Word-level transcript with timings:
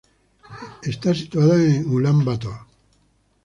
Está 0.91 1.13
situada 1.13 1.61
en 1.63 1.85
Ulán 1.91 2.25
Bator. 2.25 2.57